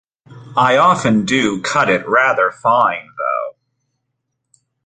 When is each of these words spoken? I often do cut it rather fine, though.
I 0.57 0.77
often 0.77 1.25
do 1.25 1.61
cut 1.61 1.87
it 1.87 2.07
rather 2.07 2.49
fine, 2.49 3.07
though. 3.19 3.55